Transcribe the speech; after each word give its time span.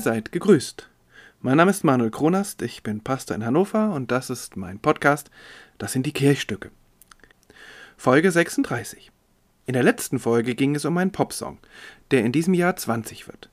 Seid 0.00 0.30
gegrüßt. 0.30 0.88
Mein 1.40 1.56
Name 1.56 1.72
ist 1.72 1.82
Manuel 1.82 2.12
Kronast, 2.12 2.62
ich 2.62 2.84
bin 2.84 3.00
Pastor 3.00 3.34
in 3.34 3.44
Hannover 3.44 3.92
und 3.92 4.12
das 4.12 4.30
ist 4.30 4.56
mein 4.56 4.78
Podcast. 4.78 5.28
Das 5.76 5.92
sind 5.92 6.06
die 6.06 6.12
Kirchstücke. 6.12 6.70
Folge 7.96 8.30
36. 8.30 9.10
In 9.66 9.72
der 9.72 9.82
letzten 9.82 10.20
Folge 10.20 10.54
ging 10.54 10.76
es 10.76 10.84
um 10.84 10.96
einen 10.98 11.10
Popsong, 11.10 11.58
der 12.12 12.24
in 12.24 12.30
diesem 12.30 12.54
Jahr 12.54 12.76
20 12.76 13.26
wird. 13.26 13.50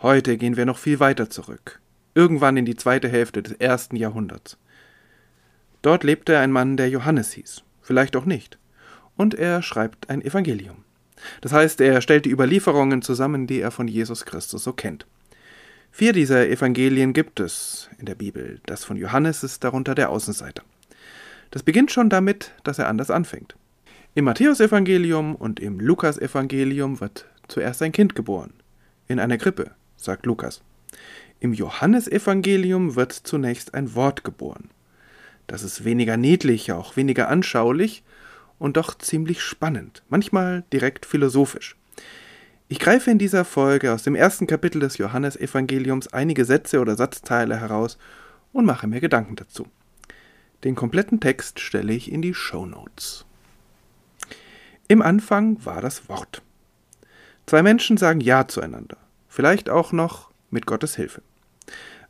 Heute 0.00 0.36
gehen 0.36 0.56
wir 0.56 0.64
noch 0.64 0.78
viel 0.78 1.00
weiter 1.00 1.28
zurück, 1.28 1.80
irgendwann 2.14 2.56
in 2.56 2.66
die 2.66 2.76
zweite 2.76 3.08
Hälfte 3.08 3.42
des 3.42 3.54
ersten 3.54 3.96
Jahrhunderts. 3.96 4.58
Dort 5.82 6.04
lebte 6.04 6.38
ein 6.38 6.52
Mann, 6.52 6.76
der 6.76 6.88
Johannes 6.88 7.32
hieß, 7.32 7.64
vielleicht 7.82 8.14
auch 8.14 8.26
nicht, 8.26 8.58
und 9.16 9.34
er 9.34 9.60
schreibt 9.60 10.08
ein 10.08 10.22
Evangelium. 10.22 10.84
Das 11.40 11.52
heißt, 11.52 11.80
er 11.80 12.00
stellt 12.00 12.26
die 12.26 12.30
Überlieferungen 12.30 13.02
zusammen, 13.02 13.48
die 13.48 13.60
er 13.60 13.72
von 13.72 13.88
Jesus 13.88 14.24
Christus 14.24 14.62
so 14.62 14.72
kennt. 14.72 15.06
Vier 15.92 16.12
dieser 16.12 16.48
Evangelien 16.48 17.12
gibt 17.12 17.40
es 17.40 17.90
in 17.98 18.06
der 18.06 18.14
Bibel. 18.14 18.60
Das 18.64 18.84
von 18.84 18.96
Johannes 18.96 19.42
ist 19.42 19.64
darunter 19.64 19.94
der 19.94 20.10
Außenseiter. 20.10 20.62
Das 21.50 21.62
beginnt 21.62 21.90
schon 21.90 22.08
damit, 22.08 22.52
dass 22.62 22.78
er 22.78 22.88
anders 22.88 23.10
anfängt. 23.10 23.56
Im 24.14 24.24
Matthäusevangelium 24.24 25.34
und 25.34 25.60
im 25.60 25.80
Lukasevangelium 25.80 27.00
wird 27.00 27.26
zuerst 27.48 27.82
ein 27.82 27.92
Kind 27.92 28.14
geboren. 28.14 28.52
In 29.08 29.18
einer 29.18 29.36
Krippe, 29.36 29.72
sagt 29.96 30.26
Lukas. 30.26 30.62
Im 31.40 31.52
Johannesevangelium 31.52 32.94
wird 32.94 33.12
zunächst 33.12 33.74
ein 33.74 33.94
Wort 33.94 34.24
geboren. 34.24 34.70
Das 35.46 35.62
ist 35.64 35.84
weniger 35.84 36.16
niedlich, 36.16 36.70
auch 36.70 36.96
weniger 36.96 37.28
anschaulich 37.28 38.04
und 38.58 38.76
doch 38.76 38.96
ziemlich 38.96 39.42
spannend, 39.42 40.04
manchmal 40.08 40.64
direkt 40.72 41.06
philosophisch. 41.06 41.76
Ich 42.72 42.78
greife 42.78 43.10
in 43.10 43.18
dieser 43.18 43.44
Folge 43.44 43.92
aus 43.92 44.04
dem 44.04 44.14
ersten 44.14 44.46
Kapitel 44.46 44.78
des 44.78 44.96
Johannesevangeliums 44.96 46.12
einige 46.12 46.44
Sätze 46.44 46.78
oder 46.78 46.94
Satzteile 46.94 47.58
heraus 47.58 47.98
und 48.52 48.64
mache 48.64 48.86
mir 48.86 49.00
Gedanken 49.00 49.34
dazu. 49.34 49.66
Den 50.62 50.76
kompletten 50.76 51.18
Text 51.18 51.58
stelle 51.58 51.92
ich 51.92 52.12
in 52.12 52.22
die 52.22 52.32
Show 52.32 52.66
Notes. 52.66 53.26
Im 54.86 55.02
Anfang 55.02 55.56
war 55.64 55.80
das 55.80 56.08
Wort. 56.08 56.42
Zwei 57.44 57.64
Menschen 57.64 57.96
sagen 57.96 58.20
Ja 58.20 58.46
zueinander, 58.46 58.98
vielleicht 59.26 59.68
auch 59.68 59.90
noch 59.90 60.30
mit 60.50 60.64
Gottes 60.64 60.94
Hilfe. 60.94 61.22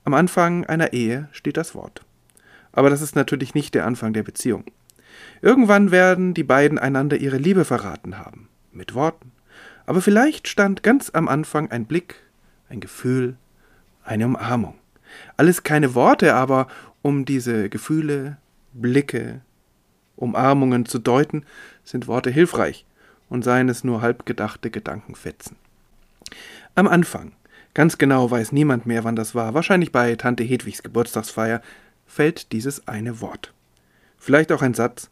Am 0.05 0.13
Anfang 0.13 0.67
einer 0.67 0.93
Ehe 0.93 1.31
steht 1.33 1.57
das 1.57 1.75
Wort. 1.75 2.05
Aber 2.73 2.91
das 2.91 3.01
ist 3.01 3.17
natürlich 3.17 3.55
nicht 3.55 3.75
der 3.75 3.87
Anfang 3.87 4.13
der 4.13 4.25
Beziehung. 4.25 4.65
Irgendwann 5.41 5.91
werden 5.91 6.35
die 6.35 6.45
beiden 6.45 6.79
einander 6.79 7.17
ihre 7.17 7.39
Liebe 7.39 7.65
verraten 7.65 8.19
haben, 8.19 8.51
mit 8.73 8.95
Worten. 8.95 9.33
Aber 9.87 10.01
vielleicht 10.01 10.49
stand 10.49 10.83
ganz 10.83 11.11
am 11.11 11.29
Anfang 11.29 11.71
ein 11.71 11.87
Blick, 11.87 12.17
ein 12.69 12.81
Gefühl, 12.81 13.37
eine 14.05 14.27
Umarmung. 14.27 14.75
Alles 15.37 15.63
keine 15.63 15.95
Worte, 15.95 16.35
aber 16.35 16.69
um 17.03 17.25
diese 17.25 17.69
Gefühle, 17.69 18.37
Blicke, 18.73 19.41
Umarmungen 20.17 20.87
zu 20.87 20.99
deuten, 20.99 21.45
sind 21.85 22.07
Worte 22.07 22.31
hilfreich 22.31 22.87
und 23.29 23.43
seien 23.43 23.69
es 23.69 23.85
nur 23.85 24.03
halbgedachte 24.03 24.71
Gedankenfetzen. 24.71 25.57
Am 26.75 26.87
Anfang, 26.87 27.33
ganz 27.75 27.99
genau 27.99 28.31
weiß 28.31 28.53
niemand 28.53 28.87
mehr, 28.87 29.05
wann 29.05 29.17
das 29.17 29.35
war, 29.35 29.55
wahrscheinlich 29.55 29.93
bei 29.93 30.15
Tante 30.17 30.45
Hedwigs 30.45 30.83
Geburtstagsfeier, 30.83 31.63
fällt 32.07 32.53
dieses 32.53 32.87
eine 32.87 33.21
Wort. 33.21 33.53
Vielleicht 34.19 34.53
auch 34.53 34.63
ein 34.63 34.75
Satz, 34.75 35.11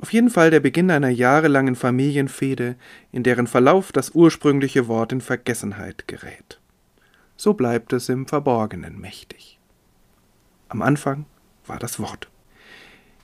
auf 0.00 0.12
jeden 0.12 0.30
Fall 0.30 0.50
der 0.50 0.60
Beginn 0.60 0.90
einer 0.90 1.10
jahrelangen 1.10 1.76
Familienfehde, 1.76 2.76
in 3.12 3.22
deren 3.22 3.46
Verlauf 3.46 3.92
das 3.92 4.10
ursprüngliche 4.10 4.88
Wort 4.88 5.12
in 5.12 5.20
Vergessenheit 5.20 6.08
gerät. 6.08 6.58
So 7.36 7.54
bleibt 7.54 7.92
es 7.92 8.08
im 8.08 8.26
Verborgenen 8.26 8.98
mächtig. 8.98 9.58
Am 10.68 10.82
Anfang 10.82 11.26
war 11.66 11.78
das 11.78 12.00
Wort. 12.00 12.30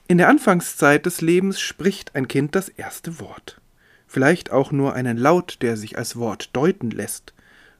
In 0.07 0.17
der 0.17 0.29
Anfangszeit 0.29 1.05
des 1.05 1.21
Lebens 1.21 1.59
spricht 1.59 2.15
ein 2.15 2.27
Kind 2.27 2.55
das 2.55 2.69
erste 2.69 3.19
Wort. 3.19 3.59
Vielleicht 4.05 4.51
auch 4.51 4.71
nur 4.71 4.93
einen 4.93 5.17
Laut, 5.17 5.57
der 5.61 5.77
sich 5.77 5.97
als 5.97 6.15
Wort 6.15 6.55
deuten 6.55 6.91
lässt. 6.91 7.33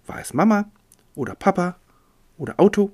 War 0.07 0.19
es 0.19 0.33
Mama 0.33 0.69
oder 1.15 1.35
Papa 1.35 1.77
oder 2.37 2.59
Auto 2.59 2.91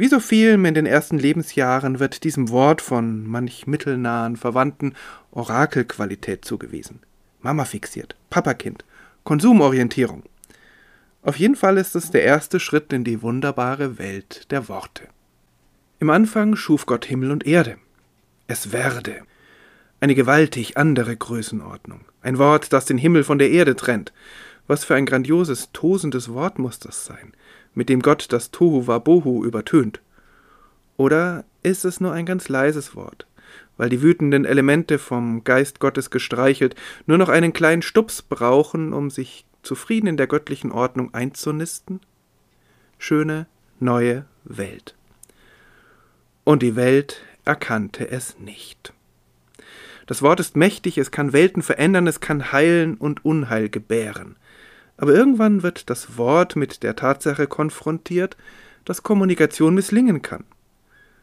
wie 0.00 0.08
so 0.08 0.18
vielem 0.18 0.64
in 0.64 0.72
den 0.72 0.86
ersten 0.86 1.18
Lebensjahren 1.18 2.00
wird 2.00 2.24
diesem 2.24 2.48
Wort 2.48 2.80
von 2.80 3.26
manch 3.26 3.66
mittelnahen 3.66 4.38
Verwandten 4.38 4.94
Orakelqualität 5.30 6.42
zugewiesen. 6.42 7.00
Mama 7.42 7.66
fixiert, 7.66 8.16
Papakind, 8.30 8.86
Konsumorientierung. 9.24 10.22
Auf 11.20 11.36
jeden 11.36 11.54
Fall 11.54 11.76
ist 11.76 11.96
es 11.96 12.10
der 12.10 12.22
erste 12.22 12.60
Schritt 12.60 12.94
in 12.94 13.04
die 13.04 13.20
wunderbare 13.20 13.98
Welt 13.98 14.50
der 14.50 14.70
Worte. 14.70 15.02
Im 15.98 16.08
Anfang 16.08 16.56
schuf 16.56 16.86
Gott 16.86 17.04
Himmel 17.04 17.30
und 17.30 17.46
Erde. 17.46 17.76
Es 18.46 18.72
werde. 18.72 19.20
Eine 20.00 20.14
gewaltig 20.14 20.78
andere 20.78 21.14
Größenordnung. 21.14 22.06
Ein 22.22 22.38
Wort, 22.38 22.72
das 22.72 22.86
den 22.86 22.96
Himmel 22.96 23.22
von 23.22 23.38
der 23.38 23.50
Erde 23.50 23.76
trennt. 23.76 24.14
Was 24.66 24.82
für 24.82 24.94
ein 24.94 25.04
grandioses, 25.04 25.72
tosendes 25.74 26.32
Wort 26.32 26.58
muss 26.58 26.78
das 26.78 27.04
sein 27.04 27.34
mit 27.74 27.88
dem 27.88 28.00
Gott 28.00 28.26
das 28.30 28.50
Tohu 28.50 28.86
Wabohu 28.86 29.44
übertönt? 29.44 30.00
Oder 30.96 31.44
ist 31.62 31.84
es 31.84 32.00
nur 32.00 32.12
ein 32.12 32.26
ganz 32.26 32.48
leises 32.48 32.94
Wort, 32.94 33.26
weil 33.76 33.88
die 33.88 34.02
wütenden 34.02 34.44
Elemente 34.44 34.98
vom 34.98 35.44
Geist 35.44 35.80
Gottes 35.80 36.10
gestreichelt 36.10 36.74
nur 37.06 37.18
noch 37.18 37.28
einen 37.28 37.52
kleinen 37.52 37.82
Stups 37.82 38.22
brauchen, 38.22 38.92
um 38.92 39.10
sich 39.10 39.46
zufrieden 39.62 40.06
in 40.06 40.16
der 40.16 40.26
göttlichen 40.26 40.72
Ordnung 40.72 41.14
einzunisten? 41.14 42.00
Schöne, 42.98 43.46
neue 43.78 44.26
Welt. 44.44 44.94
Und 46.44 46.62
die 46.62 46.76
Welt 46.76 47.22
erkannte 47.44 48.10
es 48.10 48.38
nicht. 48.38 48.92
Das 50.06 50.22
Wort 50.22 50.40
ist 50.40 50.56
mächtig, 50.56 50.98
es 50.98 51.10
kann 51.10 51.32
Welten 51.32 51.62
verändern, 51.62 52.06
es 52.06 52.20
kann 52.20 52.52
heilen 52.52 52.96
und 52.96 53.24
Unheil 53.24 53.68
gebären. 53.68 54.36
Aber 55.00 55.14
irgendwann 55.14 55.62
wird 55.62 55.88
das 55.88 56.18
Wort 56.18 56.56
mit 56.56 56.82
der 56.82 56.94
Tatsache 56.94 57.46
konfrontiert, 57.46 58.36
dass 58.84 59.02
Kommunikation 59.02 59.74
misslingen 59.74 60.20
kann. 60.20 60.44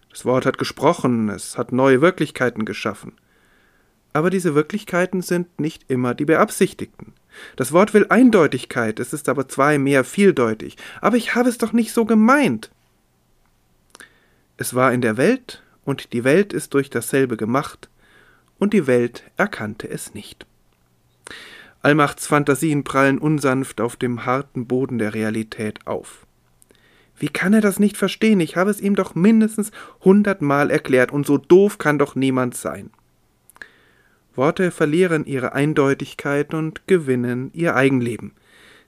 Das 0.10 0.26
Wort 0.26 0.48
hat 0.48 0.58
gesprochen, 0.58 1.30
es 1.30 1.60
hat 1.60 1.72
neue 1.72 2.02
Wirklichkeiten 2.02 2.66
geschaffen. 2.66 3.14
Aber 4.14 4.32
diese 4.32 4.56
Wirklichkeiten 4.56 5.22
sind 5.22 5.60
nicht 5.60 5.92
immer 5.92 6.16
die 6.16 6.26
beabsichtigten. 6.26 7.14
Das 7.56 7.72
Wort 7.72 7.94
will 7.94 8.08
Eindeutigkeit, 8.10 9.00
es 9.00 9.14
ist 9.14 9.30
aber 9.30 9.48
zwei 9.48 9.78
mehr 9.78 10.04
vieldeutig. 10.04 10.76
Aber 11.00 11.18
ich 11.18 11.36
habe 11.36 11.50
es 11.50 11.60
doch 11.60 11.72
nicht 11.72 11.94
so 11.94 12.06
gemeint. 12.06 12.72
Es 14.58 14.74
war 14.74 14.92
in 14.92 15.02
der 15.02 15.18
Welt, 15.18 15.62
und 15.86 16.14
die 16.14 16.24
Welt 16.24 16.52
ist 16.52 16.74
durch 16.74 16.90
dasselbe 16.90 17.38
gemacht, 17.38 17.92
und 18.58 18.74
die 18.74 18.88
Welt 18.88 19.22
erkannte 19.38 19.88
es 19.88 20.16
nicht. 20.16 20.48
Allmachts 21.82 22.28
Fantasien 22.28 22.84
prallen 22.84 23.20
unsanft 23.20 23.82
auf 23.82 23.96
dem 23.96 24.26
harten 24.26 24.66
Boden 24.66 24.98
der 24.98 25.14
Realität 25.14 25.86
auf. 25.86 26.26
Wie 27.20 27.30
kann 27.30 27.54
er 27.54 27.62
das 27.62 27.80
nicht 27.80 27.98
verstehen? 27.98 28.40
Ich 28.40 28.56
habe 28.56 28.70
es 28.70 28.82
ihm 28.82 28.96
doch 28.96 29.16
mindestens 29.16 29.72
hundertmal 30.04 30.70
erklärt, 30.70 31.12
und 31.12 31.26
so 31.26 31.38
doof 31.38 31.78
kann 31.78 31.98
doch 31.98 32.16
niemand 32.16 32.56
sein. 32.56 32.92
Worte 34.36 34.70
verlieren 34.70 35.26
ihre 35.26 35.54
Eindeutigkeit 35.54 36.54
und 36.54 36.88
gewinnen 36.88 37.50
ihr 37.54 37.76
Eigenleben. 37.76 38.34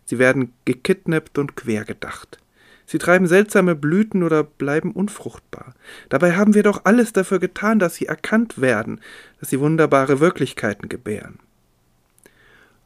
Sie 0.06 0.19
werden 0.19 0.53
gekidnappt 0.65 1.38
und 1.39 1.56
quergedacht. 1.56 2.39
Sie 2.85 2.97
treiben 2.97 3.27
seltsame 3.27 3.75
Blüten 3.75 4.24
oder 4.24 4.44
bleiben 4.44 4.92
unfruchtbar. 4.92 5.74
Dabei 6.09 6.35
haben 6.35 6.56
wir 6.56 6.63
doch 6.63 6.85
alles 6.85 7.13
dafür 7.13 7.39
getan, 7.39 7.77
dass 7.77 7.95
sie 7.95 8.07
erkannt 8.07 8.62
werden, 8.62 9.00
dass 9.39 9.50
sie 9.50 9.59
wunderbare 9.59 10.19
Wirklichkeiten 10.19 10.89
gebären 10.89 11.39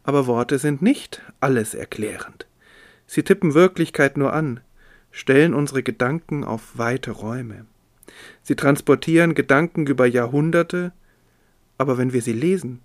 aber 0.03 0.27
Worte 0.27 0.59
sind 0.59 0.81
nicht 0.81 1.21
alles 1.39 1.73
erklärend. 1.73 2.45
Sie 3.07 3.23
tippen 3.23 3.53
Wirklichkeit 3.53 4.17
nur 4.17 4.33
an, 4.33 4.59
stellen 5.11 5.53
unsere 5.53 5.83
Gedanken 5.83 6.43
auf 6.43 6.77
weite 6.77 7.11
Räume. 7.11 7.65
Sie 8.41 8.55
transportieren 8.55 9.35
Gedanken 9.35 9.87
über 9.87 10.05
Jahrhunderte, 10.05 10.91
aber 11.77 11.97
wenn 11.97 12.13
wir 12.13 12.21
sie 12.21 12.33
lesen, 12.33 12.81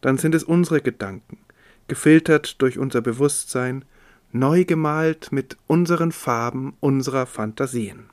dann 0.00 0.18
sind 0.18 0.34
es 0.34 0.44
unsere 0.44 0.80
Gedanken, 0.80 1.38
gefiltert 1.88 2.60
durch 2.60 2.78
unser 2.78 3.00
Bewusstsein, 3.00 3.84
neu 4.32 4.64
gemalt 4.64 5.32
mit 5.32 5.56
unseren 5.66 6.12
Farben 6.12 6.74
unserer 6.80 7.26
Fantasien. 7.26 8.10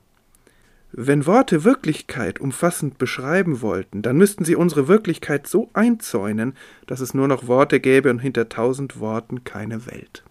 Wenn 0.96 1.26
Worte 1.26 1.64
Wirklichkeit 1.64 2.40
umfassend 2.40 2.98
beschreiben 2.98 3.62
wollten, 3.62 4.02
dann 4.02 4.16
müssten 4.16 4.44
sie 4.44 4.54
unsere 4.54 4.86
Wirklichkeit 4.86 5.48
so 5.48 5.68
einzäunen, 5.72 6.54
dass 6.86 7.00
es 7.00 7.14
nur 7.14 7.26
noch 7.26 7.48
Worte 7.48 7.80
gäbe 7.80 8.10
und 8.10 8.20
hinter 8.20 8.48
tausend 8.48 9.00
Worten 9.00 9.42
keine 9.42 9.86
Welt. 9.86 10.22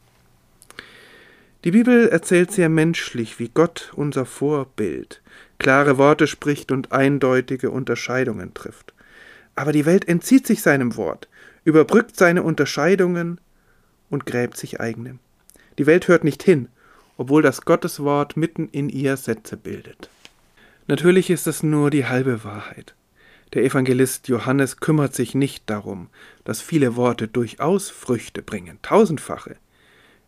Die 1.65 1.71
Bibel 1.71 2.07
erzählt 2.07 2.51
sehr 2.51 2.69
menschlich, 2.69 3.39
wie 3.39 3.49
Gott 3.49 3.91
unser 3.95 4.25
Vorbild 4.25 5.21
klare 5.59 5.97
Worte 5.97 6.27
spricht 6.27 6.71
und 6.71 6.93
eindeutige 6.93 7.69
Unterscheidungen 7.69 8.53
trifft. 8.53 8.93
Aber 9.55 9.73
die 9.73 9.85
Welt 9.85 10.07
entzieht 10.07 10.47
sich 10.47 10.61
seinem 10.61 10.95
Wort, 10.95 11.27
überbrückt 11.65 12.15
seine 12.15 12.43
Unterscheidungen 12.43 13.39
und 14.09 14.25
gräbt 14.25 14.57
sich 14.57 14.79
eigene. 14.79 15.19
Die 15.77 15.85
Welt 15.85 16.07
hört 16.07 16.23
nicht 16.23 16.41
hin 16.41 16.69
obwohl 17.17 17.41
das 17.41 17.61
Gotteswort 17.61 18.37
mitten 18.37 18.69
in 18.71 18.89
ihr 18.89 19.17
Sätze 19.17 19.57
bildet. 19.57 20.09
Natürlich 20.87 21.29
ist 21.29 21.47
es 21.47 21.63
nur 21.63 21.89
die 21.89 22.05
halbe 22.05 22.43
Wahrheit. 22.43 22.95
Der 23.53 23.63
Evangelist 23.63 24.27
Johannes 24.27 24.77
kümmert 24.77 25.13
sich 25.15 25.33
nicht 25.33 25.69
darum, 25.69 26.09
dass 26.43 26.61
viele 26.61 26.95
Worte 26.95 27.27
durchaus 27.27 27.89
Früchte 27.89 28.41
bringen, 28.41 28.79
tausendfache. 28.81 29.55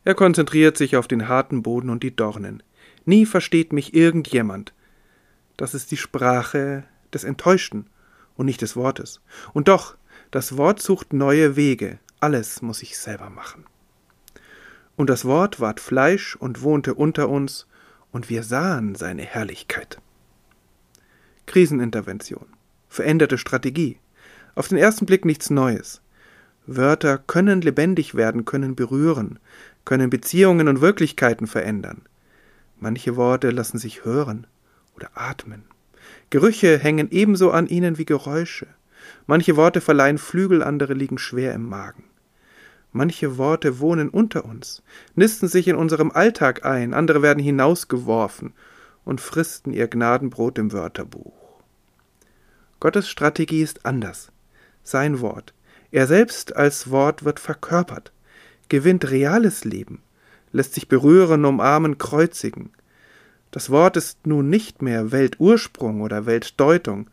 Er 0.05 0.15
konzentriert 0.15 0.77
sich 0.77 0.95
auf 0.95 1.07
den 1.07 1.27
harten 1.27 1.63
Boden 1.63 1.89
und 1.89 2.03
die 2.03 2.15
Dornen. 2.15 2.63
Nie 3.03 3.25
versteht 3.25 3.73
mich 3.73 3.93
irgendjemand. 3.93 4.73
Das 5.57 5.73
ist 5.73 5.91
die 5.91 5.97
Sprache 5.97 6.83
des 7.13 7.23
Enttäuschten 7.23 7.87
und 8.35 8.45
nicht 8.45 8.61
des 8.61 8.75
Wortes. 8.75 9.21
Und 9.53 9.67
doch, 9.67 9.95
das 10.31 10.55
Wort 10.57 10.81
sucht 10.81 11.11
neue 11.11 11.55
Wege, 11.55 11.99
alles 12.19 12.61
muss 12.61 12.81
ich 12.81 12.97
selber 12.97 13.29
machen. 13.29 13.65
Und 14.95 15.09
das 15.09 15.25
Wort 15.25 15.59
ward 15.59 15.79
Fleisch 15.79 16.35
und 16.35 16.61
wohnte 16.61 16.93
unter 16.93 17.27
uns, 17.27 17.67
und 18.11 18.29
wir 18.29 18.43
sahen 18.43 18.95
seine 18.95 19.23
Herrlichkeit. 19.23 19.99
Krisenintervention 21.45 22.47
veränderte 22.95 23.37
Strategie. 23.37 23.97
Auf 24.55 24.69
den 24.69 24.77
ersten 24.77 25.05
Blick 25.05 25.25
nichts 25.25 25.49
Neues. 25.49 26.01
Wörter 26.65 27.17
können 27.17 27.61
lebendig 27.61 28.15
werden, 28.15 28.45
können 28.45 28.75
berühren, 28.75 29.37
können 29.83 30.09
Beziehungen 30.09 30.67
und 30.67 30.81
Wirklichkeiten 30.81 31.45
verändern. 31.45 32.01
Manche 32.79 33.15
Worte 33.15 33.51
lassen 33.51 33.77
sich 33.77 34.05
hören 34.05 34.47
oder 34.95 35.09
atmen. 35.13 35.63
Gerüche 36.29 36.79
hängen 36.79 37.11
ebenso 37.11 37.51
an 37.51 37.67
ihnen 37.67 37.97
wie 37.97 38.05
Geräusche. 38.05 38.67
Manche 39.27 39.55
Worte 39.55 39.81
verleihen 39.81 40.17
Flügel, 40.17 40.63
andere 40.63 40.93
liegen 40.93 41.17
schwer 41.17 41.53
im 41.53 41.67
Magen. 41.67 42.05
Manche 42.91 43.37
Worte 43.37 43.79
wohnen 43.79 44.09
unter 44.09 44.45
uns, 44.45 44.81
nisten 45.15 45.47
sich 45.49 45.67
in 45.67 45.75
unserem 45.75 46.11
Alltag 46.11 46.65
ein, 46.65 46.93
andere 46.93 47.21
werden 47.21 47.43
hinausgeworfen 47.43 48.53
und 49.05 49.21
fristen 49.21 49.71
ihr 49.71 49.87
Gnadenbrot 49.87 50.57
im 50.57 50.73
Wörterbuch. 50.73 51.33
Gottes 52.79 53.07
Strategie 53.09 53.61
ist 53.61 53.85
anders. 53.85 54.31
Sein 54.83 55.21
Wort. 55.21 55.53
Er 55.91 56.07
selbst 56.07 56.55
als 56.55 56.91
Wort 56.91 57.23
wird 57.23 57.39
verkörpert, 57.39 58.11
gewinnt 58.67 59.09
reales 59.09 59.63
Leben, 59.63 60.01
lässt 60.51 60.73
sich 60.73 60.87
berühren, 60.87 61.45
umarmen, 61.45 61.97
kreuzigen. 61.97 62.71
Das 63.51 63.69
Wort 63.69 63.95
ist 63.95 64.27
nun 64.27 64.49
nicht 64.49 64.81
mehr 64.81 65.11
Weltursprung 65.11 66.01
oder 66.01 66.25
Weltdeutung, 66.25 67.09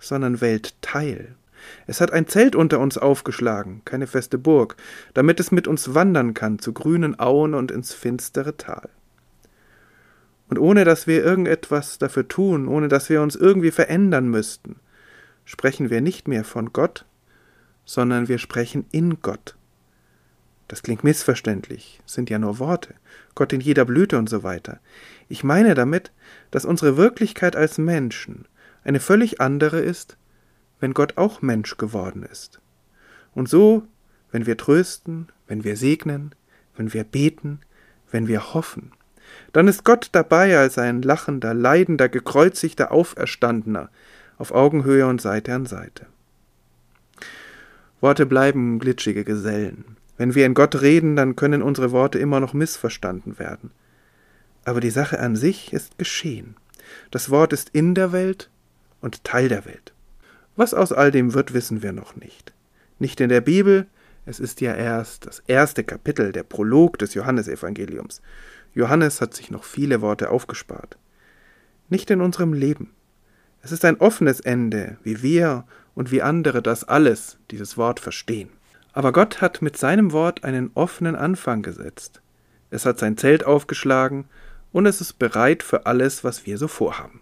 sondern 0.00 0.40
Weltteil. 0.40 1.36
Es 1.86 2.00
hat 2.00 2.12
ein 2.12 2.26
Zelt 2.26 2.56
unter 2.56 2.80
uns 2.80 2.98
aufgeschlagen, 2.98 3.82
keine 3.84 4.06
feste 4.06 4.38
Burg, 4.38 4.76
damit 5.14 5.40
es 5.40 5.52
mit 5.52 5.68
uns 5.68 5.94
wandern 5.94 6.34
kann 6.34 6.58
zu 6.58 6.72
grünen 6.72 7.18
Auen 7.18 7.54
und 7.54 7.70
ins 7.70 7.94
finstere 7.94 8.56
Tal. 8.56 8.88
Und 10.48 10.58
ohne 10.58 10.84
dass 10.84 11.06
wir 11.06 11.24
irgendetwas 11.24 11.98
dafür 11.98 12.26
tun, 12.26 12.68
ohne 12.68 12.88
dass 12.88 13.08
wir 13.08 13.22
uns 13.22 13.36
irgendwie 13.36 13.70
verändern 13.70 14.28
müssten, 14.28 14.76
sprechen 15.44 15.90
wir 15.90 16.00
nicht 16.00 16.26
mehr 16.28 16.44
von 16.44 16.72
Gott, 16.72 17.04
sondern 17.84 18.28
wir 18.28 18.38
sprechen 18.38 18.86
in 18.90 19.20
Gott. 19.20 19.56
Das 20.68 20.82
klingt 20.82 21.04
missverständlich, 21.04 22.00
sind 22.04 22.28
ja 22.28 22.38
nur 22.38 22.58
Worte, 22.58 22.94
Gott 23.34 23.52
in 23.54 23.60
jeder 23.60 23.86
Blüte 23.86 24.18
und 24.18 24.28
so 24.28 24.42
weiter. 24.42 24.80
Ich 25.28 25.42
meine 25.42 25.74
damit, 25.74 26.12
dass 26.50 26.66
unsere 26.66 26.98
Wirklichkeit 26.98 27.56
als 27.56 27.78
Menschen 27.78 28.46
eine 28.84 29.00
völlig 29.00 29.40
andere 29.40 29.80
ist, 29.80 30.18
wenn 30.80 30.94
Gott 30.94 31.16
auch 31.16 31.42
Mensch 31.42 31.76
geworden 31.78 32.22
ist. 32.22 32.60
Und 33.34 33.48
so, 33.48 33.84
wenn 34.30 34.46
wir 34.46 34.56
trösten, 34.56 35.28
wenn 35.46 35.64
wir 35.64 35.76
segnen, 35.76 36.34
wenn 36.76 36.92
wir 36.92 37.04
beten, 37.04 37.60
wenn 38.10 38.28
wir 38.28 38.54
hoffen, 38.54 38.92
dann 39.52 39.68
ist 39.68 39.84
Gott 39.84 40.10
dabei 40.12 40.56
als 40.56 40.78
ein 40.78 41.02
lachender, 41.02 41.54
leidender, 41.54 42.08
gekreuzigter 42.08 42.92
Auferstandener, 42.92 43.90
auf 44.36 44.52
Augenhöhe 44.52 45.06
und 45.06 45.20
Seite 45.20 45.54
an 45.54 45.66
Seite. 45.66 46.06
Worte 48.00 48.26
bleiben 48.26 48.78
glitschige 48.78 49.24
Gesellen. 49.24 49.96
Wenn 50.16 50.34
wir 50.34 50.46
in 50.46 50.54
Gott 50.54 50.80
reden, 50.80 51.16
dann 51.16 51.36
können 51.36 51.62
unsere 51.62 51.90
Worte 51.90 52.18
immer 52.18 52.40
noch 52.40 52.52
missverstanden 52.52 53.38
werden. 53.38 53.70
Aber 54.64 54.80
die 54.80 54.90
Sache 54.90 55.18
an 55.18 55.36
sich 55.36 55.72
ist 55.72 55.98
geschehen. 55.98 56.56
Das 57.10 57.30
Wort 57.30 57.52
ist 57.52 57.70
in 57.70 57.94
der 57.94 58.12
Welt 58.12 58.50
und 59.00 59.24
Teil 59.24 59.48
der 59.48 59.64
Welt. 59.64 59.92
Was 60.56 60.74
aus 60.74 60.92
all 60.92 61.10
dem 61.10 61.34
wird, 61.34 61.54
wissen 61.54 61.82
wir 61.82 61.92
noch 61.92 62.16
nicht. 62.16 62.52
Nicht 62.98 63.20
in 63.20 63.28
der 63.28 63.40
Bibel, 63.40 63.86
es 64.26 64.40
ist 64.40 64.60
ja 64.60 64.74
erst 64.74 65.26
das 65.26 65.42
erste 65.46 65.84
Kapitel, 65.84 66.32
der 66.32 66.42
Prolog 66.42 66.98
des 66.98 67.14
Johannesevangeliums. 67.14 68.20
Johannes 68.78 69.20
hat 69.20 69.34
sich 69.34 69.50
noch 69.50 69.64
viele 69.64 70.02
Worte 70.02 70.30
aufgespart. 70.30 70.96
Nicht 71.88 72.10
in 72.10 72.20
unserem 72.20 72.52
Leben. 72.52 72.94
Es 73.60 73.72
ist 73.72 73.84
ein 73.84 73.96
offenes 73.96 74.38
Ende, 74.38 74.98
wie 75.02 75.20
wir 75.20 75.64
und 75.96 76.12
wie 76.12 76.22
andere 76.22 76.62
das 76.62 76.84
alles, 76.84 77.38
dieses 77.50 77.76
Wort 77.76 77.98
verstehen. 77.98 78.50
Aber 78.92 79.10
Gott 79.10 79.40
hat 79.40 79.62
mit 79.62 79.76
seinem 79.76 80.12
Wort 80.12 80.44
einen 80.44 80.70
offenen 80.74 81.16
Anfang 81.16 81.62
gesetzt. 81.62 82.22
Es 82.70 82.86
hat 82.86 83.00
sein 83.00 83.16
Zelt 83.16 83.44
aufgeschlagen 83.44 84.26
und 84.70 84.86
es 84.86 85.00
ist 85.00 85.18
bereit 85.18 85.64
für 85.64 85.86
alles, 85.86 86.22
was 86.22 86.46
wir 86.46 86.56
so 86.56 86.68
vorhaben. 86.68 87.20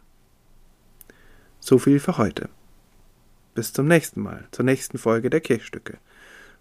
So 1.58 1.78
viel 1.78 2.00
für 2.00 2.18
heute. 2.18 2.50
Bis 3.54 3.72
zum 3.72 3.88
nächsten 3.88 4.20
Mal, 4.20 4.46
zur 4.50 4.66
nächsten 4.66 4.98
Folge 4.98 5.30
der 5.30 5.40
Kirchstücke. 5.40 5.96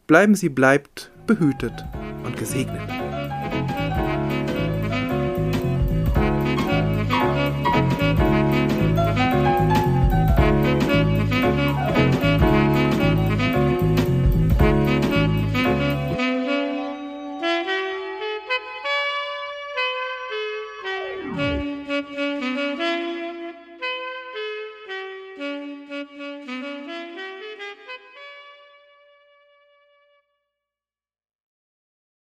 Bleiben 0.07 0.35
Sie 0.35 0.47
bleibt 0.47 1.11
behütet 1.27 1.83
und 2.23 2.37
gesegnet. 2.37 3.04